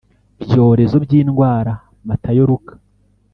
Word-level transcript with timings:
byorezo 0.43 0.95
by 1.03 1.11
indwara 1.21 1.73
Matayo 2.07 2.43
Luka 2.49 2.73